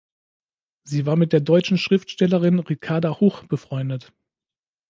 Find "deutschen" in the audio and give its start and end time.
1.41-1.77